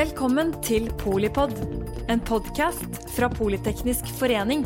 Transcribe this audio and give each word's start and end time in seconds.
Velkommen 0.00 0.54
til 0.64 0.86
Polipod, 0.96 1.50
en 2.08 2.22
podkast 2.24 2.94
fra 3.12 3.26
Politeknisk 3.28 4.06
forening. 4.16 4.62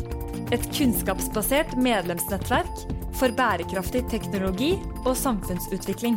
Et 0.55 0.63
kunnskapsbasert 0.77 1.73
medlemsnettverk 1.75 2.85
for 3.19 3.35
bærekraftig 3.35 4.05
teknologi 4.13 4.69
og 5.01 5.11
samfunnsutvikling. 5.19 6.15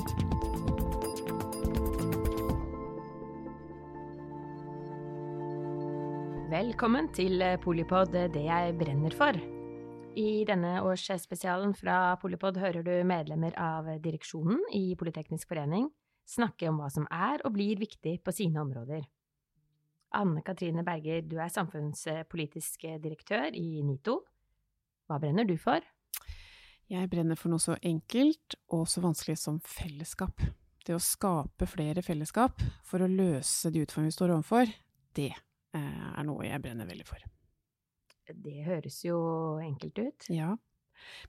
Velkommen 6.55 7.11
til 7.19 7.43
Polipod, 7.65 8.15
det 8.15 8.47
jeg 8.47 8.77
brenner 8.79 9.19
for. 9.19 9.43
I 10.15 10.45
denne 10.47 10.77
årsspesialen 10.87 11.75
fra 11.75 12.15
Polipod 12.23 12.63
hører 12.63 12.87
du 12.87 12.95
medlemmer 13.03 13.59
av 13.59 13.97
direksjonen 13.99 14.63
i 14.79 14.93
Politeknisk 15.01 15.51
forening 15.51 15.91
snakke 16.29 16.69
om 16.71 16.81
hva 16.83 16.91
som 16.93 17.07
er 17.11 17.43
og 17.47 17.55
blir 17.57 17.81
viktig 17.81 18.19
på 18.25 18.35
sine 18.35 18.61
områder. 18.63 19.07
Anne 20.17 20.43
Katrine 20.45 20.85
Berger, 20.85 21.23
du 21.25 21.37
er 21.41 21.53
samfunnspolitisk 21.53 22.87
direktør 23.03 23.53
i 23.57 23.83
NITO. 23.85 24.23
Hva 25.09 25.19
brenner 25.21 25.49
du 25.49 25.57
for? 25.61 25.85
Jeg 26.89 27.11
brenner 27.13 27.37
for 27.37 27.53
noe 27.53 27.61
så 27.61 27.77
enkelt 27.85 28.57
og 28.73 28.87
så 28.89 29.03
vanskelig 29.05 29.37
som 29.41 29.59
fellesskap. 29.61 30.41
Det 30.85 30.97
å 30.97 31.03
skape 31.03 31.69
flere 31.69 32.05
fellesskap 32.05 32.63
for 32.89 33.05
å 33.05 33.11
løse 33.11 33.69
de 33.73 33.83
utfordringene 33.85 34.15
vi 34.15 34.17
står 34.17 34.33
overfor, 34.39 34.73
det 35.19 35.35
eh, 35.35 36.07
er 36.15 36.25
noe 36.25 36.47
jeg 36.49 36.63
brenner 36.65 36.89
veldig 36.89 37.05
for. 37.09 37.27
Det 38.29 38.57
høres 38.65 39.03
jo 39.05 39.19
enkelt 39.61 40.01
ut. 40.01 40.31
Ja, 40.33 40.55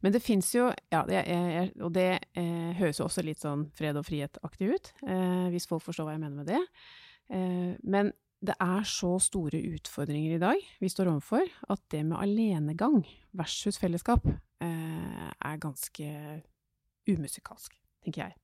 men 0.04 0.16
det 0.16 0.22
fins 0.24 0.50
jo, 0.56 0.70
ja, 0.92 1.04
det 1.08 1.22
er, 1.22 1.70
og 1.84 1.94
det 1.96 2.08
eh, 2.38 2.72
høres 2.80 3.02
jo 3.02 3.08
også 3.08 3.24
litt 3.26 3.44
sånn 3.44 3.68
fred 3.78 4.00
og 4.00 4.08
frihet-aktig 4.08 4.72
ut, 4.72 4.92
eh, 5.08 5.48
hvis 5.54 5.70
folk 5.70 5.86
forstår 5.86 6.08
hva 6.08 6.18
jeg 6.18 6.24
mener 6.24 6.42
med 6.42 6.52
det. 6.52 6.64
Eh, 7.36 7.78
men 7.84 8.12
det 8.40 8.56
er 8.64 8.86
så 8.88 9.18
store 9.20 9.60
utfordringer 9.76 10.38
i 10.38 10.42
dag 10.42 10.68
vi 10.80 10.90
står 10.92 11.12
overfor, 11.12 11.48
at 11.70 11.82
det 11.92 12.06
med 12.08 12.20
alenegang 12.22 13.02
versus 13.36 13.80
fellesskap 13.82 14.26
eh, 14.28 15.28
er 15.30 15.64
ganske 15.64 16.12
umusikalsk, 17.10 17.76
tenker 18.06 18.28
jeg. 18.28 18.38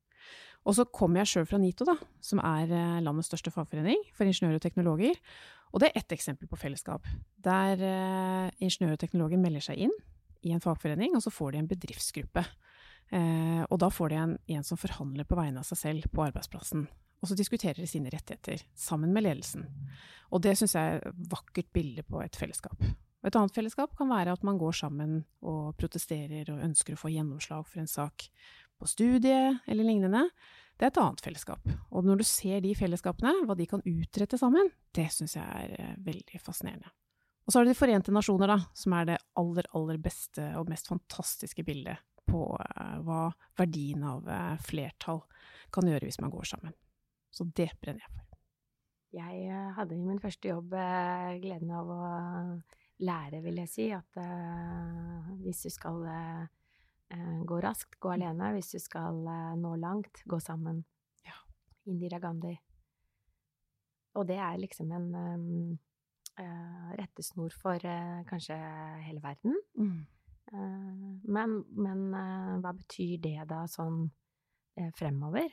Og 0.66 0.73
så 0.73 0.88
kommer 0.89 1.22
jeg 1.22 1.31
sjøl 1.31 1.47
fra 1.47 1.59
NITO, 1.61 1.85
da, 1.88 1.95
som 2.25 2.41
er 2.41 2.72
eh, 2.73 3.03
landets 3.05 3.30
største 3.31 3.53
fagforening 3.53 4.02
for 4.17 4.28
ingeniører 4.28 4.59
og 4.59 4.66
teknologer. 4.66 5.22
Og 5.72 5.81
det 5.81 5.91
er 5.91 6.02
ett 6.02 6.16
eksempel 6.16 6.50
på 6.50 6.59
fellesskap, 6.59 7.07
der 7.45 7.80
eh, 7.85 8.52
ingeniører 8.59 8.97
og 8.97 9.03
teknologer 9.03 9.41
melder 9.41 9.63
seg 9.69 9.85
inn 9.88 9.95
i 10.44 10.53
en 10.55 10.64
fagforening, 10.64 11.16
og 11.16 11.23
så 11.23 11.33
får 11.33 11.53
de 11.53 11.61
en 11.61 11.69
bedriftsgruppe. 11.69 12.44
Eh, 13.14 13.64
og 13.69 13.80
da 13.81 13.89
får 13.94 14.11
de 14.11 14.19
en, 14.22 14.38
en, 14.58 14.66
som 14.66 14.80
forhandler 14.81 15.28
på 15.30 15.38
vegne 15.38 15.61
av 15.61 15.67
seg 15.67 15.81
selv 15.81 16.09
på 16.14 16.25
arbeidsplassen. 16.25 16.88
Og 17.22 17.30
så 17.30 17.38
diskuterer 17.38 17.80
de 17.80 17.89
sine 17.89 18.11
rettigheter 18.14 18.66
sammen 18.78 19.13
med 19.16 19.25
ledelsen. 19.25 19.66
Og 20.33 20.44
det 20.45 20.56
syns 20.59 20.75
jeg 20.75 20.97
er 20.97 21.02
et 21.02 21.23
vakkert 21.31 21.72
bilde 21.73 22.03
på 22.06 22.22
et 22.22 22.38
fellesskap. 22.38 22.81
Et 23.25 23.33
annet 23.33 23.56
fellesskap 23.56 23.95
kan 23.97 24.11
være 24.11 24.36
at 24.36 24.44
man 24.45 24.59
går 24.61 24.75
sammen 24.78 25.23
og 25.41 25.73
protesterer 25.80 26.52
og 26.53 26.61
ønsker 26.67 26.94
å 26.94 27.00
få 27.00 27.09
gjennomslag 27.13 27.66
for 27.66 27.81
en 27.81 27.89
sak 27.89 28.28
på 28.78 28.89
studiet 28.89 29.63
eller 29.66 29.88
lignende. 29.88 30.28
Det 30.75 30.86
er 30.86 30.91
et 30.91 31.02
annet 31.02 31.23
fellesskap. 31.23 31.72
Og 31.89 32.06
når 32.06 32.22
du 32.22 32.25
ser 32.28 32.59
de 32.61 32.75
fellesskapene, 32.78 33.45
hva 33.47 33.56
de 33.58 33.66
kan 33.69 33.81
utrette 33.88 34.38
sammen, 34.38 34.69
det 34.94 35.08
syns 35.16 35.38
jeg 35.38 35.45
er 35.45 35.73
eh, 35.80 35.97
veldig 36.06 36.41
fascinerende. 36.44 36.91
Og 37.45 37.53
så 37.53 37.59
har 37.59 37.65
du 37.65 37.69
De 37.69 37.77
forente 37.77 38.13
nasjoner, 38.13 38.49
da, 38.49 38.57
som 38.73 38.93
er 38.97 39.11
det 39.11 39.21
aller, 39.38 39.67
aller 39.77 40.01
beste 40.01 40.47
og 40.57 40.69
mest 40.71 40.89
fantastiske 40.89 41.65
bildet 41.65 42.01
på 42.25 42.41
uh, 42.57 42.97
hva 43.05 43.27
verdien 43.59 44.01
av 44.05 44.25
uh, 44.25 44.55
flertall 44.65 45.21
kan 45.73 45.85
gjøre 45.85 46.09
hvis 46.09 46.21
man 46.23 46.33
går 46.33 46.49
sammen. 46.55 46.73
Så 47.29 47.45
det 47.53 47.69
brenner 47.81 48.01
jeg 48.01 48.16
for. 48.16 48.41
Jeg 49.16 49.45
uh, 49.51 49.69
hadde 49.77 49.93
i 49.95 50.01
min 50.01 50.21
første 50.23 50.49
jobb 50.49 50.73
gleden 51.43 51.71
av 51.77 51.93
å 51.93 52.01
lære, 53.05 53.44
vil 53.45 53.61
jeg 53.61 53.69
si, 53.69 53.88
at 53.94 54.17
hvis 55.44 55.66
du 55.67 55.69
skal 55.73 55.97
gå 57.45 57.57
raskt, 57.61 57.97
gå 58.01 58.13
alene. 58.13 58.53
Hvis 58.55 58.72
du 58.72 58.79
skal 58.79 59.19
nå 59.59 59.73
langt, 59.78 60.22
gå 60.25 60.39
sammen. 60.39 60.79
Ja. 61.28 61.35
Indira 61.91 62.22
Gandhi. 62.23 62.55
Og 64.16 64.23
det 64.31 64.39
er 64.39 64.55
liksom 64.63 64.95
en 64.95 65.09
rettesnor 67.16 67.53
for 67.56 67.80
uh, 67.80 68.24
kanskje 68.28 68.58
hele 69.08 69.24
verden. 69.24 69.56
Mm. 69.80 70.06
Uh, 70.52 71.16
men, 71.24 71.62
men 71.72 72.03
hva 72.62 72.76
betyr 72.76 73.18
det 73.24 73.40
da 73.50 73.64
sånn 73.72 74.09
fremover? 75.00 75.48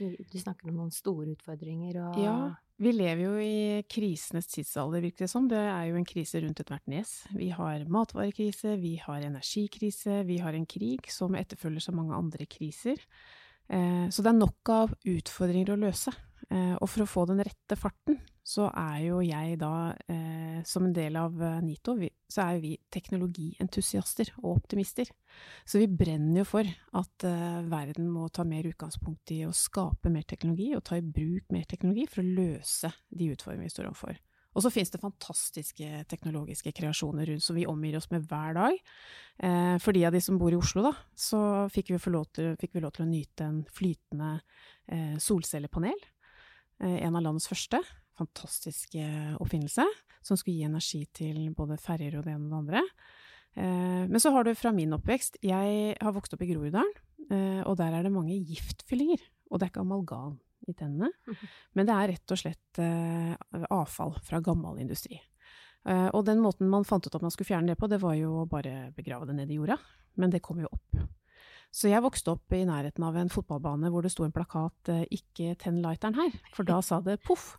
Du 0.00 0.38
snakker 0.38 0.70
om 0.70 0.76
noen 0.78 0.92
store 0.94 1.34
utfordringer 1.34 1.98
og 2.00 2.20
Ja, 2.22 2.36
vi 2.80 2.92
lever 2.94 3.24
jo 3.26 3.32
i 3.42 3.82
krisenes 3.90 4.46
tidsalder, 4.48 5.02
virker 5.04 5.26
det 5.26 5.32
som. 5.32 5.48
Det 5.50 5.58
er 5.58 5.90
jo 5.90 5.98
en 5.98 6.06
krise 6.08 6.40
rundt 6.40 6.62
ethvert 6.62 6.86
nes. 6.88 7.10
Vi 7.36 7.50
har 7.52 7.84
matvarekrise, 7.90 8.78
vi 8.80 8.94
har 9.02 9.26
energikrise, 9.26 10.22
vi 10.24 10.38
har 10.40 10.56
en 10.56 10.64
krig 10.64 11.10
som 11.12 11.36
etterfølger 11.36 11.84
så 11.84 11.92
mange 11.92 12.16
andre 12.16 12.46
kriser. 12.48 13.02
Så 13.68 14.24
det 14.24 14.30
er 14.32 14.38
nok 14.38 14.72
av 14.72 14.94
utfordringer 15.04 15.74
å 15.74 15.80
løse. 15.82 16.14
Og 16.50 16.88
for 16.88 17.04
å 17.04 17.10
få 17.10 17.26
den 17.28 17.44
rette 17.44 17.76
farten, 17.76 18.16
så 18.50 18.66
er 18.74 18.96
jo 19.04 19.20
jeg 19.22 19.58
da, 19.60 19.92
eh, 20.10 20.60
som 20.66 20.86
en 20.86 20.94
del 20.94 21.18
av 21.20 21.36
eh, 21.38 21.60
NITO, 21.62 21.94
vi, 22.00 22.08
så 22.30 22.42
er 22.44 22.56
jo 22.56 22.62
vi 22.64 22.72
teknologientusiaster 22.90 24.32
og 24.40 24.56
optimister. 24.56 25.10
Så 25.68 25.82
vi 25.82 25.86
brenner 25.86 26.40
jo 26.42 26.48
for 26.48 26.70
at 26.98 27.26
eh, 27.28 27.60
verden 27.70 28.08
må 28.10 28.26
ta 28.34 28.46
mer 28.48 28.66
utgangspunkt 28.70 29.34
i 29.36 29.44
å 29.46 29.54
skape 29.54 30.10
mer 30.10 30.26
teknologi, 30.26 30.72
og 30.74 30.82
ta 30.88 30.98
i 30.98 31.04
bruk 31.04 31.46
mer 31.54 31.68
teknologi 31.70 32.08
for 32.10 32.24
å 32.24 32.34
løse 32.40 32.90
de 33.14 33.30
utfordringene 33.36 33.70
vi 33.70 33.76
står 33.76 33.92
overfor. 33.92 34.18
Og 34.50 34.64
så 34.64 34.72
finnes 34.74 34.90
det 34.90 34.98
fantastiske 34.98 36.04
teknologiske 36.10 36.72
kreasjoner 36.74 37.28
rundt 37.30 37.44
som 37.44 37.54
vi 37.54 37.68
omgir 37.70 38.00
oss 38.00 38.10
med 38.10 38.26
hver 38.26 38.56
dag. 38.58 38.80
Eh, 39.46 39.76
for 39.78 39.94
de 39.94 40.02
av 40.08 40.16
de 40.16 40.22
som 40.24 40.40
bor 40.40 40.50
i 40.50 40.58
Oslo, 40.58 40.82
da, 40.88 40.94
så 41.14 41.40
fikk 41.70 41.94
vi, 41.94 42.00
til, 42.34 42.56
fikk 42.58 42.74
vi 42.74 42.82
lov 42.82 42.96
til 42.96 43.06
å 43.06 43.10
nyte 43.12 43.46
en 43.46 43.62
flytende 43.70 44.32
eh, 44.90 45.14
solcellepanel. 45.22 46.02
Eh, 46.82 46.98
en 47.06 47.14
av 47.14 47.22
landets 47.22 47.46
første 47.46 47.78
fantastisk 48.20 48.94
oppfinnelse, 49.40 49.88
som 50.22 50.38
skulle 50.38 50.60
gi 50.60 50.68
energi 50.68 51.02
til 51.16 51.42
både 51.56 51.80
ferjer 51.80 52.18
og 52.18 52.26
det 52.26 52.36
ene 52.36 52.46
og 52.46 52.52
det 52.52 52.60
andre. 52.60 52.84
Eh, 53.54 54.06
men 54.06 54.20
så 54.20 54.30
har 54.30 54.44
du 54.46 54.54
fra 54.54 54.70
min 54.72 54.94
oppvekst 54.94 55.40
Jeg 55.42 55.96
har 55.98 56.14
vokst 56.14 56.36
opp 56.36 56.44
i 56.44 56.50
Groruddalen, 56.52 56.92
eh, 57.30 57.62
og 57.66 57.76
der 57.80 57.96
er 57.96 58.06
det 58.06 58.14
mange 58.14 58.38
giftfyllinger. 58.38 59.22
Og 59.50 59.58
det 59.58 59.66
er 59.66 59.72
ikke 59.72 59.82
amalgam 59.82 60.38
i 60.68 60.74
tennene, 60.76 61.08
men 61.74 61.86
det 61.88 61.94
er 61.96 62.10
rett 62.12 62.32
og 62.34 62.38
slett 62.38 62.78
eh, 62.78 63.32
avfall 63.72 64.12
fra 64.22 64.42
gammel 64.44 64.78
industri. 64.82 65.18
Og 65.80 66.26
den 66.26 66.42
måten 66.44 66.68
man 66.68 66.84
fant 66.84 67.06
ut 67.08 67.14
at 67.16 67.22
man 67.24 67.32
skulle 67.32 67.48
fjerne 67.48 67.72
det 67.72 67.78
på, 67.80 67.88
det 67.88 68.02
var 68.02 68.12
jo 68.12 68.42
å 68.42 68.46
bare 68.46 68.90
begrave 68.92 69.24
det 69.30 69.38
ned 69.38 69.48
i 69.48 69.56
jorda. 69.56 69.78
Men 70.20 70.28
det 70.28 70.42
kom 70.44 70.58
jo 70.60 70.68
opp. 70.68 70.98
Så 71.72 71.88
jeg 71.88 72.04
vokste 72.04 72.34
opp 72.34 72.52
i 72.52 72.66
nærheten 72.68 73.06
av 73.06 73.16
en 73.16 73.32
fotballbane 73.32 73.88
hvor 73.88 74.04
det 74.04 74.12
sto 74.12 74.26
en 74.26 74.34
plakat 74.34 74.92
'Ikke 75.08 75.56
tenn 75.56 75.80
lighteren 75.80 76.18
her', 76.20 76.36
for 76.52 76.68
da 76.68 76.82
sa 76.84 77.00
det 77.00 77.22
poff. 77.24 77.56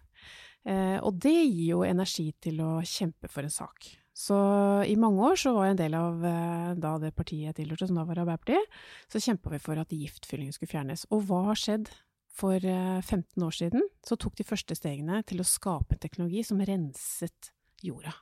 Eh, 0.68 1.00
og 1.02 1.18
det 1.22 1.34
gir 1.34 1.74
jo 1.74 1.82
energi 1.88 2.28
til 2.42 2.62
å 2.62 2.76
kjempe 2.86 3.30
for 3.32 3.46
en 3.46 3.54
sak. 3.54 3.90
Så 4.14 4.38
i 4.86 4.98
mange 5.00 5.24
år 5.32 5.40
så 5.40 5.54
var 5.56 5.70
jeg 5.70 5.76
en 5.76 5.82
del 5.82 5.98
av 5.98 6.26
eh, 6.28 6.72
da 6.78 6.94
det 7.02 7.14
partiet 7.18 7.50
jeg 7.50 7.58
tilhørte, 7.62 7.88
som 7.90 7.98
da 7.98 8.06
var 8.06 8.22
Arbeiderpartiet, 8.22 8.80
så 9.10 9.22
kjempa 9.24 9.54
vi 9.54 9.62
for 9.64 9.82
at 9.82 9.96
giftfyllingen 9.96 10.54
skulle 10.56 10.74
fjernes. 10.74 11.08
Og 11.10 11.26
hva 11.30 11.46
har 11.52 11.62
skjedd? 11.62 11.92
For 12.32 12.64
15 12.64 12.72
eh, 12.72 13.44
år 13.44 13.56
siden 13.58 13.82
så 14.08 14.16
tok 14.16 14.38
de 14.40 14.46
første 14.48 14.76
stegene 14.78 15.18
til 15.28 15.42
å 15.44 15.48
skape 15.48 15.98
en 15.98 16.00
teknologi 16.00 16.46
som 16.48 16.62
renset 16.64 17.50
jorda. 17.84 18.14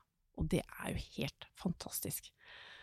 Og 0.42 0.48
det 0.50 0.64
er 0.64 0.96
jo 0.96 1.04
helt 1.20 1.46
fantastisk. 1.60 2.32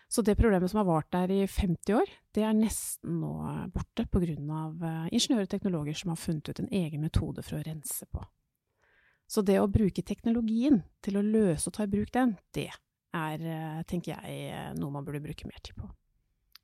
Så 0.06 0.22
det 0.22 0.36
problemet 0.38 0.70
som 0.70 0.78
har 0.78 0.86
vart 0.86 1.10
der 1.10 1.32
i 1.34 1.40
50 1.50 1.96
år, 1.98 2.12
det 2.30 2.44
er 2.46 2.54
nesten 2.54 3.18
nå 3.24 3.32
borte 3.74 4.06
av 4.06 4.86
ingeniører 5.10 5.48
og 5.48 5.50
teknologer 5.50 5.98
som 5.98 6.14
har 6.14 6.22
funnet 6.22 6.52
ut 6.52 6.62
en 6.62 6.70
egen 6.70 7.02
metode 7.02 7.42
for 7.42 7.58
å 7.58 7.66
rense 7.66 8.06
på. 8.06 8.22
Så 9.26 9.42
det 9.42 9.58
å 9.60 9.70
bruke 9.70 10.02
teknologien 10.06 10.82
til 11.02 11.18
å 11.18 11.24
løse 11.24 11.68
og 11.68 11.74
ta 11.76 11.82
i 11.86 11.90
bruk 11.90 12.12
den, 12.14 12.36
det 12.54 12.70
er, 12.70 13.38
eh, 13.42 13.82
tenker 13.90 14.14
jeg, 14.14 14.50
eh, 14.52 14.72
noe 14.78 14.90
man 14.94 15.04
burde 15.04 15.24
bruke 15.24 15.46
mer 15.48 15.60
tid 15.62 15.74
på. 15.78 15.86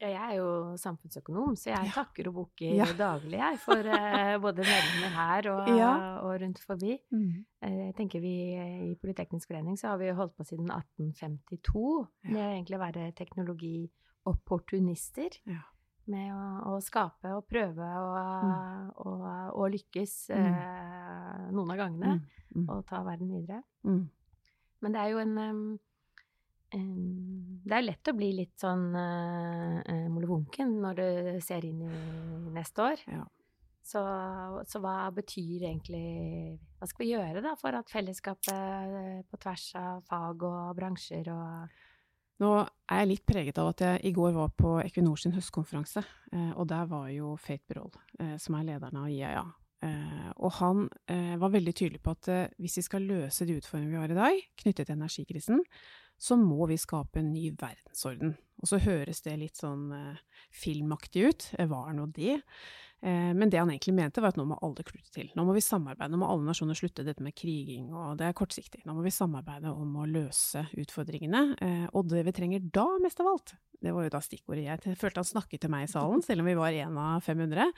Ja, 0.03 0.09
jeg 0.11 0.19
er 0.19 0.35
jo 0.41 0.75
samfunnsøkonom, 0.83 1.53
så 1.55 1.71
jeg 1.71 1.87
ja. 1.87 1.93
takker 1.95 2.27
og 2.33 2.41
bukker 2.41 2.73
ja. 2.75 2.89
daglig, 2.99 3.39
jeg, 3.39 3.59
for 3.63 3.79
uh, 3.87 4.35
både 4.43 4.65
medlemmer 4.67 5.13
her 5.15 5.47
og, 5.53 5.69
ja. 5.79 6.19
og 6.27 6.43
rundt 6.43 6.59
forbi. 6.67 6.99
Mm. 7.15 7.47
Jeg 7.63 7.95
tenker 8.01 8.19
vi 8.25 8.33
I 8.91 8.99
Politeknisk 8.99 9.47
forening 9.53 9.77
så 9.79 9.93
har 9.93 10.01
vi 10.03 10.09
holdt 10.11 10.35
på 10.35 10.43
siden 10.49 10.67
1852 10.75 12.35
med 12.35 12.47
egentlig 12.49 12.75
å 12.81 12.83
være 12.83 13.15
teknologiopportunister. 13.21 15.31
Med 16.11 16.33
å, 16.35 16.73
å, 16.73 16.79
skape 16.83 17.31
og 17.37 17.45
prøve 17.47 17.87
å 17.87 19.05
mm. 19.05 19.69
lykkes 19.71 20.15
uh, 20.35 21.51
noen 21.55 21.71
av 21.71 21.79
gangene. 21.79 22.15
Mm 22.19 22.43
mm. 22.57 22.69
og 22.69 22.85
ta 22.89 23.03
verden 23.07 23.33
videre. 23.33 23.63
Mm. 23.87 24.05
Men 24.83 24.95
det 24.95 25.03
er 25.03 25.13
jo 25.13 25.21
en 25.23 25.37
um, 25.39 25.61
um, 26.75 27.61
Det 27.63 27.77
er 27.77 27.87
lett 27.87 28.11
å 28.11 28.17
bli 28.17 28.33
litt 28.41 28.57
sånn 28.61 28.89
uh, 28.97 30.09
molevunken 30.13 30.75
når 30.83 30.99
du 30.99 31.07
ser 31.45 31.67
inn 31.69 31.85
i 31.87 31.93
neste 32.57 32.91
år. 32.91 33.07
Ja. 33.07 33.25
Så, 33.83 34.01
så, 34.71 34.79
hva 34.79 35.09
betyr 35.11 35.65
egentlig 35.67 36.55
Hva 36.79 36.87
skal 36.87 37.03
vi 37.03 37.15
gjøre 37.17 37.41
da 37.43 37.57
for 37.59 37.75
at 37.75 37.91
fellesskapet 37.91 39.27
på 39.27 39.41
tvers 39.43 39.65
av 39.81 40.05
fag 40.07 40.45
og 40.47 40.77
bransjer 40.79 41.33
og 41.35 41.81
Nå 42.43 42.53
er 42.59 43.03
jeg 43.03 43.11
litt 43.13 43.27
preget 43.29 43.59
av 43.63 43.71
at 43.71 43.83
jeg 43.85 44.05
i 44.09 44.15
går 44.15 44.33
var 44.35 44.53
på 44.59 44.75
Equinor 44.83 45.21
sin 45.21 45.35
høstkonferanse, 45.37 46.03
eh, 46.35 46.53
og 46.57 46.67
der 46.73 46.89
var 46.91 47.09
jo 47.13 47.37
Fate 47.39 47.63
Birol, 47.69 47.93
eh, 48.19 48.35
som 48.43 48.57
er 48.59 48.67
lederen 48.73 48.99
av 48.99 49.11
IAEA. 49.11 49.45
Eh, 49.83 50.29
og 50.39 50.55
han 50.61 50.85
var 51.43 51.51
veldig 51.51 51.73
tydelig 51.75 51.99
på 52.03 52.13
at 52.15 52.29
hvis 52.63 52.79
vi 52.79 52.85
skal 52.87 53.07
løse 53.07 53.47
de 53.47 53.57
utfordringene 53.59 53.95
vi 53.95 54.01
har 54.01 54.15
i 54.15 54.19
dag, 54.19 54.45
knyttet 54.63 54.89
til 54.89 54.95
energikrisen, 54.95 55.63
så 56.23 56.37
må 56.39 56.69
vi 56.71 56.79
skape 56.79 57.19
en 57.19 57.33
ny 57.35 57.49
verdensorden. 57.59 58.37
Og 58.63 58.71
så 58.71 58.79
høres 58.79 59.25
det 59.25 59.35
litt 59.41 59.59
sånn 59.59 59.89
filmaktig 60.55 61.25
ut. 61.27 61.49
Var 61.59 61.97
nå 61.99 62.07
det? 62.15 62.37
Eh, 63.03 63.35
men 63.35 63.51
det 63.51 63.59
han 63.59 63.71
egentlig 63.71 63.95
mente, 63.97 64.23
var 64.23 64.31
at 64.31 64.39
nå 64.39 64.45
må 64.47 64.57
alle 64.63 64.85
klute 64.87 65.11
til. 65.11 65.31
Nå 65.35 65.43
må 65.47 65.57
vi 65.57 65.65
samarbeide, 65.65 66.13
nå 66.13 66.21
må 66.21 66.29
alle 66.31 66.47
nasjoner 66.47 66.79
slutte 66.79 67.03
dette 67.07 67.25
med 67.25 67.35
kriging, 67.35 67.89
og 67.91 68.21
det 68.21 68.29
er 68.29 68.37
kortsiktig. 68.39 68.85
Nå 68.87 68.95
må 68.95 69.03
vi 69.03 69.11
samarbeide 69.15 69.73
om 69.75 69.97
å 69.99 70.07
løse 70.07 70.63
utfordringene. 70.79 71.43
Eh, 71.59 71.89
og 71.91 72.13
det 72.13 72.23
vi 72.29 72.37
trenger 72.37 72.69
da, 72.75 72.87
mest 73.03 73.23
av 73.25 73.33
alt, 73.33 73.57
det 73.83 73.95
var 73.95 74.07
jo 74.07 74.15
da 74.15 74.23
stikkordet 74.23 74.69
jeg 74.69 74.99
følte 75.01 75.25
han 75.25 75.31
snakket 75.33 75.65
til 75.65 75.75
meg 75.75 75.89
i 75.89 75.91
salen, 75.91 76.23
selv 76.27 76.45
om 76.45 76.53
vi 76.53 76.59
var 76.61 76.79
én 76.79 77.01
av 77.03 77.27
500, 77.27 77.75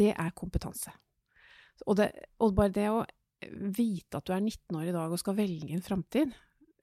det 0.00 0.14
er 0.16 0.32
kompetanse. 0.38 0.94
Og, 1.84 1.98
det, 1.98 2.08
og 2.40 2.56
bare 2.56 2.72
det 2.72 2.88
å 2.88 3.04
vite 3.76 4.16
at 4.16 4.24
du 4.24 4.32
er 4.32 4.40
19 4.40 4.78
år 4.78 4.88
i 4.88 4.94
dag 4.96 5.12
og 5.12 5.20
skal 5.20 5.36
velge 5.36 5.74
en 5.76 5.84
framtid, 5.84 6.32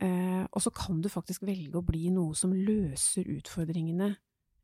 eh, 0.06 0.44
og 0.46 0.62
så 0.62 0.70
kan 0.76 1.02
du 1.02 1.10
faktisk 1.10 1.48
velge 1.50 1.80
å 1.80 1.88
bli 1.88 2.12
noe 2.14 2.38
som 2.38 2.54
løser 2.54 3.26
utfordringene 3.40 4.14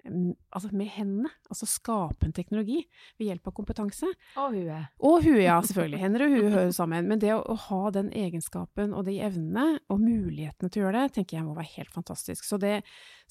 altså 0.06 0.70
med 0.72 0.90
hendene. 0.94 1.32
Altså 1.52 1.68
skape 1.70 2.28
en 2.28 2.34
teknologi 2.36 2.80
ved 3.20 3.30
hjelp 3.30 3.50
av 3.50 3.56
kompetanse. 3.58 4.10
Og 4.40 4.56
huet. 4.56 4.94
Og 5.04 5.20
huet, 5.26 5.44
ja, 5.46 5.58
selvfølgelig. 5.64 6.02
Hender 6.02 6.26
og 6.26 6.36
hue 6.36 6.54
hører 6.54 6.72
sammen. 6.76 7.10
Men 7.10 7.22
det 7.22 7.34
å, 7.36 7.42
å, 7.42 7.58
ha 7.68 7.82
den 7.96 8.12
egenskapen 8.16 8.96
og 8.96 9.08
de 9.08 9.18
evnene 9.26 9.82
og 9.94 10.02
mulighetene 10.04 10.72
til 10.72 10.84
å 10.84 10.88
gjøre 10.88 11.04
det, 11.06 11.14
tenker 11.18 11.40
jeg 11.40 11.48
må 11.48 11.58
være 11.58 11.74
helt 11.76 11.94
fantastisk. 11.96 12.48
Så, 12.48 12.60
det, 12.62 12.80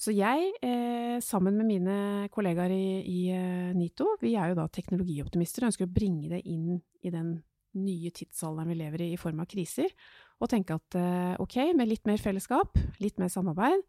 så 0.01 0.13
jeg, 0.15 0.53
eh, 0.65 1.17
sammen 1.25 1.57
med 1.59 1.69
mine 1.71 1.97
kollegaer 2.33 2.73
i, 2.75 2.87
i 3.01 3.19
uh, 3.33 3.75
NITO, 3.77 4.15
vi 4.21 4.35
er 4.37 4.51
jo 4.51 4.61
da 4.61 4.67
teknologioptimister 4.71 5.65
og 5.65 5.71
ønsker 5.71 5.89
å 5.89 5.95
bringe 5.97 6.31
det 6.35 6.43
inn 6.45 6.77
i 7.05 7.13
den 7.13 7.37
nye 7.77 8.11
tidsalderen 8.15 8.71
vi 8.71 8.77
lever 8.79 9.03
i 9.05 9.11
i 9.13 9.19
form 9.19 9.41
av 9.43 9.49
kriser, 9.49 9.91
og 10.37 10.49
tenke 10.51 10.75
at 10.77 10.97
uh, 10.97 11.33
ok, 11.41 11.57
med 11.77 11.89
litt 11.89 12.05
mer 12.09 12.21
fellesskap, 12.21 12.77
litt 13.01 13.17
mer 13.21 13.31
samarbeid, 13.33 13.81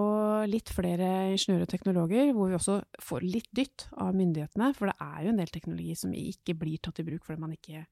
og 0.00 0.50
litt 0.50 0.70
flere 0.74 1.08
ingeniører 1.30 1.66
og 1.66 1.70
teknologer, 1.70 2.30
hvor 2.34 2.50
vi 2.50 2.56
også 2.58 2.80
får 3.02 3.26
litt 3.26 3.50
dytt 3.54 3.86
av 4.02 4.14
myndighetene. 4.16 4.72
For 4.74 4.90
det 4.90 4.96
er 4.98 5.18
jo 5.22 5.34
en 5.34 5.42
del 5.42 5.52
teknologi 5.54 5.94
som 5.98 6.14
ikke 6.18 6.56
blir 6.58 6.80
tatt 6.82 6.98
i 6.98 7.06
bruk 7.06 7.26
fordi 7.26 7.44
man 7.44 7.54
ikke 7.54 7.84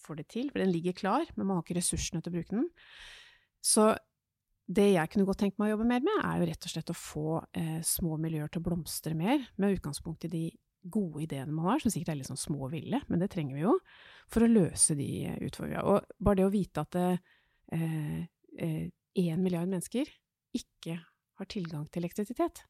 får 0.00 0.22
det 0.22 0.28
til. 0.32 0.48
For 0.52 0.62
den 0.62 0.72
ligger 0.72 0.96
klar, 0.96 1.26
men 1.34 1.46
man 1.46 1.58
har 1.58 1.66
ikke 1.66 1.76
ressursene 1.76 2.22
til 2.24 2.32
å 2.32 2.36
bruke 2.38 2.56
den. 2.56 2.70
Så 3.60 3.90
det 4.70 4.86
jeg 4.94 5.12
kunne 5.12 5.26
godt 5.28 5.42
tenkt 5.42 5.60
meg 5.60 5.68
å 5.68 5.74
jobbe 5.74 5.88
mer 5.90 6.02
med, 6.06 6.22
er 6.24 6.40
jo 6.40 6.48
rett 6.48 6.66
og 6.66 6.72
slett 6.72 6.92
å 6.92 6.96
få 6.96 7.40
eh, 7.58 7.78
små 7.84 8.16
miljøer 8.22 8.48
til 8.48 8.62
å 8.62 8.66
blomstre 8.70 9.12
mer, 9.18 9.42
med 9.60 9.76
utgangspunkt 9.76 10.24
i 10.28 10.32
de 10.32 10.44
gode 10.80 11.24
ideene 11.26 11.52
man 11.52 11.72
har, 11.72 11.82
som 11.82 11.92
sikkert 11.92 12.14
er 12.14 12.20
litt 12.20 12.30
sånn 12.30 12.40
små 12.40 12.68
og 12.68 12.72
ville, 12.72 13.02
men 13.10 13.20
det 13.20 13.28
trenger 13.34 13.58
vi 13.58 13.66
jo, 13.66 13.74
for 14.30 14.46
å 14.46 14.50
løse 14.50 14.96
de 14.96 15.10
utfordringene. 15.42 15.84
Og 15.84 16.22
bare 16.22 16.40
det 16.40 16.46
å 16.46 16.54
vite 16.54 16.86
at 16.86 17.00
én 17.02 17.10
eh, 17.76 18.86
eh, 18.86 19.36
milliard 19.36 19.68
mennesker 19.68 20.08
ikke 20.56 20.96
har 21.42 21.50
tilgang 21.50 21.86
til 21.88 22.04
elektrisitet. 22.04 22.64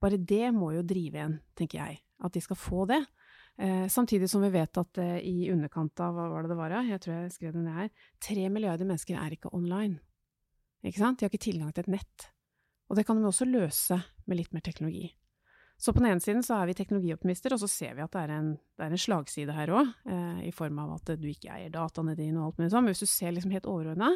Bare 0.00 0.16
det 0.16 0.48
må 0.56 0.72
jo 0.74 0.84
drive 0.86 1.20
en, 1.20 1.38
tenker 1.58 1.80
jeg, 1.82 2.00
at 2.24 2.36
de 2.36 2.42
skal 2.44 2.58
få 2.58 2.86
det. 2.88 3.02
Eh, 3.60 3.86
samtidig 3.92 4.30
som 4.30 4.44
vi 4.44 4.52
vet 4.54 4.80
at 4.80 5.00
eh, 5.02 5.18
i 5.26 5.50
underkant 5.52 6.00
av 6.00 6.16
hva 6.16 6.28
var 6.32 6.44
det 6.44 6.52
det 6.54 6.58
var, 6.60 6.76
jeg 6.86 7.02
tror 7.04 7.16
jeg 7.16 7.32
skrev 7.34 7.56
det 7.56 7.64
ned 7.66 7.76
her, 7.76 7.90
tre 8.22 8.46
milliarder 8.48 8.88
mennesker 8.88 9.18
er 9.20 9.36
ikke 9.36 9.52
online. 9.56 9.98
Ikke 10.80 11.02
sant? 11.02 11.20
De 11.20 11.26
har 11.26 11.32
ikke 11.32 11.50
tilgang 11.50 11.72
til 11.76 11.84
et 11.84 11.96
nett. 11.98 12.30
Og 12.88 12.96
det 12.96 13.04
kan 13.06 13.20
de 13.20 13.28
også 13.28 13.48
løse 13.48 14.00
med 14.24 14.40
litt 14.40 14.54
mer 14.56 14.64
teknologi. 14.64 15.10
Så 15.80 15.92
på 15.92 16.02
den 16.02 16.10
ene 16.10 16.20
siden 16.20 16.42
så 16.44 16.58
er 16.58 16.68
vi 16.68 16.76
teknologioptimister, 16.76 17.54
og 17.56 17.60
så 17.62 17.68
ser 17.70 17.94
vi 17.96 18.04
at 18.04 18.12
det 18.12 18.24
er 18.24 18.32
en, 18.34 18.50
det 18.76 18.84
er 18.84 18.94
en 18.96 19.00
slagside 19.00 19.54
her 19.56 19.72
òg, 19.72 19.92
eh, 20.12 20.40
i 20.48 20.52
form 20.52 20.80
av 20.82 20.96
at 20.98 21.14
du 21.20 21.28
ikke 21.28 21.52
eier 21.54 21.72
dataene 21.72 22.16
dine 22.18 22.40
og 22.40 22.50
alt 22.50 22.60
mulig 22.60 22.72
sånn. 22.72 22.84
Men 22.84 22.96
hvis 22.96 23.04
du 23.04 23.08
ser 23.08 23.32
liksom 23.36 23.54
helt 23.54 23.68
overordna, 23.68 24.10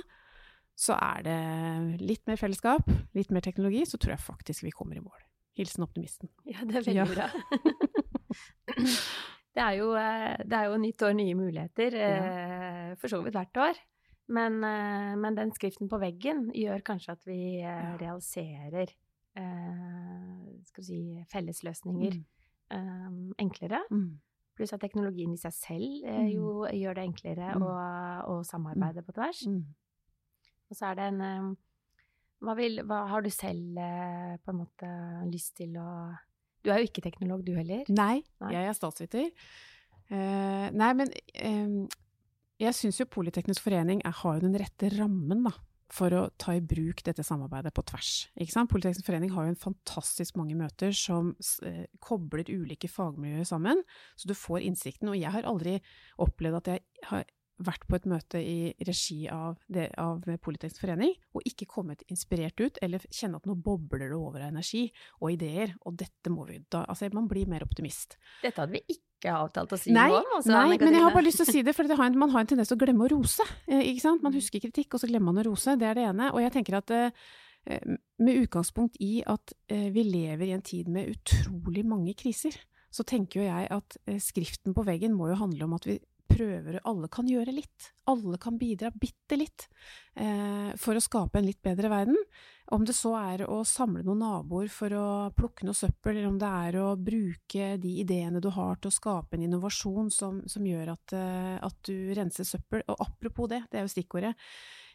så 0.74 0.96
er 0.98 1.22
det 1.22 1.38
litt 2.02 2.24
mer 2.26 2.38
fellesskap, 2.40 2.88
litt 3.14 3.30
mer 3.34 3.44
teknologi, 3.46 3.84
så 3.86 3.98
tror 4.00 4.16
jeg 4.16 4.24
faktisk 4.24 4.66
vi 4.66 4.74
kommer 4.74 4.98
i 4.98 5.04
mål. 5.04 5.22
Hilsen 5.58 5.86
optimisten. 5.86 6.30
Ja, 6.50 6.66
det 6.66 6.80
er 6.80 6.86
veldig 6.88 7.00
ja. 7.00 7.06
bra. 7.14 7.28
det, 9.54 9.62
er 9.62 9.74
jo, 9.78 9.92
eh, 9.98 10.34
det 10.42 10.58
er 10.58 10.70
jo 10.70 10.80
nytt 10.82 11.06
år, 11.06 11.16
nye 11.18 11.38
muligheter, 11.38 11.98
ja. 11.98 12.14
Eh, 12.18 12.94
for 12.98 13.12
så 13.12 13.22
vidt 13.22 13.38
hvert 13.38 13.62
år. 13.68 13.80
Men, 14.34 14.58
eh, 14.66 15.14
men, 15.20 15.38
den 15.38 15.54
skriften 15.54 15.90
på 15.90 16.00
veggen 16.02 16.48
gjør 16.56 16.82
kanskje 16.86 17.14
at 17.18 17.26
vi 17.28 17.40
realiserer 18.00 18.94
skal 19.34 20.78
vi 20.78 20.84
si, 20.86 20.98
fellesløsninger 21.26 22.12
mm. 22.70 23.32
enklere. 23.42 23.80
Mm. 23.90 24.20
Pluss 24.54 24.70
at 24.76 24.84
teknologien 24.84 25.32
i 25.34 25.40
seg 25.42 25.56
selv 25.56 26.04
jo 26.30 26.52
mm. 26.62 26.68
gjør 26.78 26.94
det 26.94 27.06
enklere 27.08 27.48
mm. 27.58 27.64
å, 27.66 27.72
å, 28.30 28.36
samarbeide 28.46 29.02
på 29.02 29.16
tvers. 29.16 29.42
Og 30.74 30.78
så 30.78 30.90
er 30.90 30.98
det 30.98 31.04
en 31.12 31.20
eh, 31.22 31.50
hva, 32.44 32.56
vil, 32.58 32.80
hva 32.84 33.04
har 33.12 33.22
du 33.22 33.30
selv 33.32 33.78
eh, 33.78 34.32
på 34.42 34.50
en 34.50 34.58
måte 34.64 34.88
lyst 35.30 35.54
til 35.60 35.76
å 35.78 35.88
Du 36.64 36.72
er 36.72 36.82
jo 36.82 36.88
ikke 36.90 37.04
teknolog, 37.04 37.44
du 37.46 37.54
heller? 37.54 37.86
Nei, 37.94 38.24
nei. 38.42 38.50
jeg 38.56 38.70
er 38.70 38.76
statsviter. 38.76 39.30
Uh, 40.10 40.68
nei, 40.76 40.90
men 40.98 41.08
um, 41.48 41.76
jeg 42.60 42.76
syns 42.76 42.98
jo 43.00 43.06
Politeknisk 43.08 43.64
forening 43.64 44.02
er, 44.04 44.12
har 44.18 44.34
jo 44.36 44.42
den 44.44 44.58
rette 44.60 44.90
rammen, 44.98 45.46
da 45.46 45.54
for 45.94 46.14
å 46.16 46.22
ta 46.40 46.54
i 46.56 46.62
bruk 46.64 47.02
dette 47.06 47.24
samarbeidet 47.26 47.74
på 47.74 47.84
tvers. 47.86 48.10
Politeknisk 48.34 49.06
forening 49.06 49.32
har 49.34 49.46
jo 49.46 49.52
en 49.52 49.60
fantastisk 49.60 50.38
mange 50.40 50.56
møter 50.58 50.94
som 50.96 51.34
eh, 51.66 51.84
kobler 52.02 52.48
ulike 52.50 52.90
fagmiljøer 52.90 53.46
sammen, 53.48 53.82
så 54.16 54.30
du 54.30 54.34
får 54.38 54.64
innsikten. 54.64 55.12
Og 55.12 55.18
jeg 55.20 55.32
har 55.34 55.48
aldri 55.48 55.76
opplevd 56.24 56.60
at 56.62 56.72
jeg 56.72 56.84
har 57.10 57.28
vært 57.62 57.86
på 57.86 57.98
et 57.98 58.06
møte 58.10 58.40
i 58.40 58.74
regi 58.86 59.24
av, 59.30 59.58
det, 59.70 59.88
av 60.00 60.24
Politeknisk 60.42 60.82
forening, 60.82 61.14
og 61.36 61.46
ikke 61.46 61.68
kommet 61.70 62.02
inspirert 62.10 62.58
ut, 62.60 62.80
eller 62.82 63.04
kjenne 63.14 63.38
at 63.38 63.46
nå 63.48 63.54
bobler 63.54 64.10
det 64.10 64.18
over 64.18 64.42
av 64.42 64.50
energi 64.50 64.88
og 65.20 65.34
ideer, 65.36 65.74
og 65.86 65.98
dette 66.00 66.32
må 66.32 66.48
vi 66.50 66.60
da 66.72 66.84
Altså, 66.84 67.08
man 67.14 67.28
blir 67.30 67.48
mer 67.50 67.64
optimist. 67.64 68.18
Dette 68.42 68.60
hadde 68.60 68.76
vi 68.76 68.98
ikke 68.98 69.32
avtalt 69.32 69.72
å 69.72 69.78
si 69.80 69.94
nei, 69.94 70.10
om, 70.12 70.34
Altså, 70.36 70.52
nei, 70.52 70.76
men 70.82 70.98
jeg 70.98 71.06
har 71.06 71.14
bare 71.14 71.26
lyst 71.26 71.40
til 71.40 71.48
å 71.48 71.55
si 71.55 71.64
det, 71.67 71.76
for 71.76 71.88
det 71.88 71.98
har 71.98 72.10
en, 72.10 72.19
man 72.20 72.34
har 72.34 72.44
en 72.44 72.50
tendens 72.50 72.70
til 72.70 72.79
å 72.79 72.82
glemme 72.82 73.06
å 73.06 73.12
rose. 73.14 73.46
Eh? 73.70 73.88
Man 74.22 74.36
husker 74.36 74.62
kritikk, 74.62 74.94
og 74.94 75.02
så 75.02 75.10
glemmer 75.10 75.32
man 75.32 75.44
å 75.44 75.48
rose. 75.48 75.79
Det 75.81 75.88
er 75.88 75.98
det 75.98 76.05
ene. 76.10 76.31
Og 76.34 76.43
jeg 76.43 76.52
tenker 76.58 76.79
at 76.81 76.93
eh, 76.94 77.24
med 78.20 78.43
utgangspunkt 78.43 78.98
i 79.02 79.22
at 79.26 79.55
eh, 79.72 79.88
vi 79.94 80.05
lever 80.10 80.50
i 80.50 80.56
en 80.56 80.64
tid 80.64 80.90
med 80.93 81.14
utrolig 81.14 81.86
mange 81.88 82.14
kriser, 82.19 82.58
så 82.94 83.03
tenker 83.03 83.41
jo 83.41 83.46
jeg 83.48 83.70
at 83.74 83.96
skriften 84.22 84.74
på 84.77 84.84
veggen 84.86 85.17
må 85.17 85.32
jo 85.32 85.41
handle 85.41 85.67
om 85.67 85.74
at 85.74 85.89
vi 85.89 85.98
prøver 86.34 86.81
Alle 86.89 87.08
kan 87.13 87.29
gjøre 87.29 87.55
litt. 87.55 87.91
Alle 88.10 88.39
kan 88.43 88.58
bidra 88.58 88.91
bitte 88.91 89.39
litt 89.39 89.67
eh, 90.19 90.72
for 90.81 90.96
å 90.96 91.03
skape 91.03 91.39
en 91.39 91.46
litt 91.46 91.60
bedre 91.65 91.91
verden. 91.93 92.19
Om 92.74 92.86
det 92.89 92.96
så 92.96 93.13
er 93.19 93.44
å 93.46 93.60
samle 93.69 94.05
noen 94.06 94.22
naboer 94.24 94.70
for 94.72 94.94
å 94.96 95.06
plukke 95.36 95.67
noe 95.69 95.77
søppel, 95.77 96.17
eller 96.17 96.31
om 96.31 96.39
det 96.41 96.53
er 96.69 96.79
å 96.81 96.86
bruke 96.96 97.74
de 97.81 97.93
ideene 98.03 98.41
du 98.43 98.48
har 98.55 98.81
til 98.81 98.91
å 98.91 98.96
skape 98.96 99.36
en 99.36 99.44
innovasjon 99.46 100.08
som, 100.15 100.41
som 100.51 100.65
gjør 100.67 100.94
at, 100.94 101.17
eh, 101.19 101.58
at, 101.60 101.79
du 101.84 102.15
renser 102.17 102.48
søppel. 102.48 102.84
Og 102.89 103.05
apropos 103.05 103.51
det, 103.53 103.65
det 103.70 103.81
er 103.81 103.86
jo 103.86 103.94
stikkordet. 103.94 104.34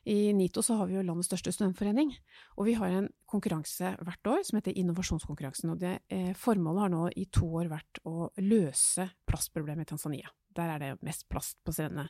I 0.07 0.31
NITO 0.33 0.61
så 0.63 0.77
har 0.79 0.87
vi 0.87 0.95
jo 0.95 1.03
landets 1.03 1.27
største 1.31 1.51
studentforening, 1.53 2.13
og 2.57 2.69
vi 2.69 2.75
har 2.79 2.93
en 2.93 3.09
konkurranse 3.29 3.91
hvert 3.99 4.29
år 4.31 4.45
som 4.47 4.59
heter 4.59 4.77
Innovasjonskonkurransen. 4.79 5.73
og 5.73 5.79
det, 5.79 5.99
eh, 6.09 6.33
Formålet 6.33 6.81
har 6.81 6.89
nå 6.89 7.09
i 7.15 7.25
to 7.25 7.45
år 7.45 7.67
vært 7.67 7.99
å 8.05 8.29
løse 8.37 9.09
plastproblemet 9.27 9.87
i 9.87 9.91
Tanzania. 9.91 10.29
Der 10.55 10.69
er 10.69 10.79
det 10.79 11.03
mest 11.03 11.27
plast 11.29 11.57
på 11.65 11.73
strendene. 11.73 12.09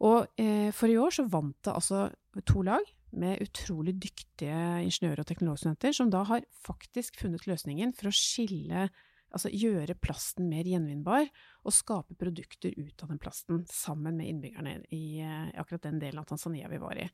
Og 0.00 0.26
eh, 0.36 0.70
for 0.70 0.90
i 0.90 0.98
år 0.98 1.10
så 1.10 1.28
vant 1.30 1.56
det 1.62 1.72
altså 1.72 2.12
to 2.44 2.62
lag 2.62 2.82
med 3.12 3.40
utrolig 3.40 3.94
dyktige 4.02 4.82
ingeniører 4.82 5.22
og 5.22 5.26
teknologstudenter, 5.26 5.92
som 5.94 6.10
da 6.10 6.24
har 6.24 6.46
faktisk 6.66 7.16
funnet 7.16 7.46
løsningen 7.46 7.94
for 7.94 8.10
å 8.10 8.14
skille 8.14 8.88
Altså 9.34 9.50
gjøre 9.50 9.96
plasten 9.98 10.46
mer 10.50 10.68
gjenvinnbar, 10.68 11.26
og 11.66 11.74
skape 11.74 12.14
produkter 12.18 12.74
ut 12.76 13.02
av 13.02 13.10
den 13.10 13.18
plasten 13.22 13.64
sammen 13.70 14.20
med 14.20 14.30
innbyggerne 14.30 14.78
i, 14.94 15.20
eh, 15.24 15.50
akkurat 15.58 15.88
den 15.88 15.98
delen 15.98 16.22
av 16.22 16.28
Tanzania 16.30 16.70
vi 16.70 16.78
var 16.82 17.00
i. 17.02 17.08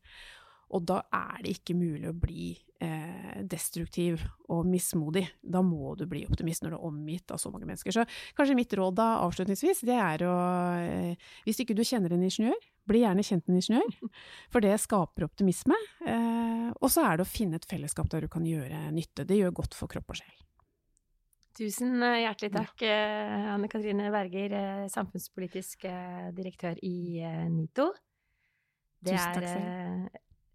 Og 0.71 0.83
da 0.87 1.01
er 1.11 1.41
det 1.43 1.55
ikke 1.57 1.75
mulig 1.75 2.07
å 2.09 2.15
bli 2.15 2.51
eh, 2.83 3.41
destruktiv 3.49 4.21
og 4.51 4.67
mismodig. 4.69 5.25
Da 5.41 5.61
må 5.65 5.95
du 5.99 6.05
bli 6.09 6.23
optimist 6.27 6.63
når 6.63 6.73
du 6.73 6.77
er 6.77 6.85
omgitt 6.87 7.33
av 7.33 7.41
så 7.41 7.51
mange 7.51 7.67
mennesker. 7.67 7.95
Så 7.95 8.05
kanskje 8.37 8.57
mitt 8.57 8.75
råd 8.77 8.95
da 8.99 9.09
avslutningsvis, 9.25 9.83
det 9.87 9.97
er 9.99 10.25
å 10.27 10.35
eh, 10.79 11.31
Hvis 11.47 11.63
ikke 11.63 11.75
du 11.77 11.83
kjenner 11.87 12.15
en 12.15 12.23
ingeniør, 12.27 12.69
bli 12.87 13.03
gjerne 13.03 13.25
kjent 13.25 13.47
med 13.47 13.57
en 13.57 13.63
ingeniør. 13.63 14.13
For 14.53 14.63
det 14.63 14.77
skaper 14.81 15.27
optimisme. 15.27 15.77
Eh, 16.07 16.69
og 16.71 16.87
så 16.93 17.03
er 17.07 17.19
det 17.19 17.27
å 17.27 17.33
finne 17.33 17.59
et 17.59 17.67
fellesskap 17.67 18.09
der 18.13 18.25
du 18.25 18.31
kan 18.31 18.47
gjøre 18.47 18.87
nytte. 18.95 19.27
Det 19.27 19.41
gjør 19.41 19.59
godt 19.63 19.77
for 19.77 19.91
kropp 19.91 20.15
og 20.15 20.21
sjel. 20.23 20.39
Tusen 21.57 21.99
hjertelig 21.99 22.51
takk, 22.53 22.83
Anne 22.87 23.67
Katrine 23.71 24.07
Berger, 24.13 24.53
samfunnspolitisk 24.91 25.83
direktør 26.37 26.79
i 26.87 27.19
NITO. 27.51 27.89
Det 29.03 29.17
er 29.19 30.07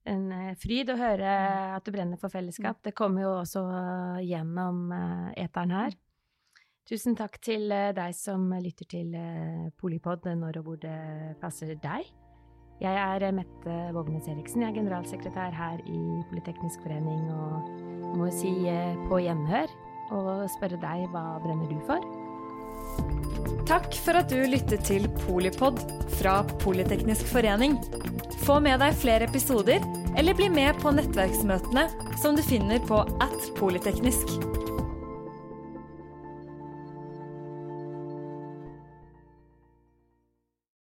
en 0.07 0.27
fryd 0.57 0.93
å 0.95 0.97
høre 0.97 1.37
at 1.77 1.85
du 1.85 1.93
brenner 1.93 2.21
for 2.21 2.33
fellesskap. 2.33 2.81
Det 2.81 2.95
kommer 2.97 3.27
jo 3.27 3.33
også 3.43 3.65
gjennom 4.25 4.89
eteren 5.37 5.75
her. 5.77 5.97
Tusen 6.87 7.17
takk 7.19 7.41
til 7.43 7.69
deg 7.69 8.15
som 8.17 8.47
lytter 8.63 8.89
til 8.89 9.17
Polipod 9.77 10.29
når 10.39 10.61
og 10.63 10.69
hvor 10.71 10.79
det 10.81 10.99
passer 11.43 11.75
deg. 11.75 12.09
Jeg 12.81 12.93
er 12.93 13.33
Mette 13.33 13.75
Vågnes 13.97 14.29
Eriksen, 14.29 14.63
jeg 14.63 14.71
er 14.73 14.79
generalsekretær 14.81 15.55
her 15.57 15.83
i 15.89 16.01
Politeknisk 16.31 16.85
forening, 16.85 17.27
og 17.33 18.17
må 18.17 18.29
si 18.33 18.53
på 19.09 19.21
gjenhør 19.25 19.73
og 20.15 20.47
spørre 20.53 20.79
deg 20.81 21.07
hva 21.13 21.37
brenner 21.43 21.71
du 21.71 21.79
for? 21.89 22.05
Takk 23.67 23.97
for 23.99 24.15
at 24.21 24.31
du 24.31 24.45
lyttet 24.47 24.85
til 24.87 25.09
Polipod 25.25 25.81
fra 26.21 26.39
Politeknisk 26.63 27.27
forening. 27.33 27.81
Få 28.47 28.61
med 28.63 28.79
deg 28.83 28.95
flere 28.95 29.27
episoder, 29.27 29.83
eller 30.17 30.39
bli 30.39 30.47
med 30.53 30.79
på 30.83 30.95
nettverksmøtene 30.95 31.89
som 32.23 32.39
du 32.39 32.45
finner 32.47 32.79
på 32.87 33.03
at 33.25 33.51
polyteknisk. 33.59 34.37